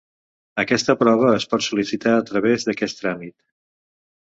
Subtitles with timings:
[0.63, 3.39] Aquesta prova es pot sol·licitar a través d'aquest tràmit.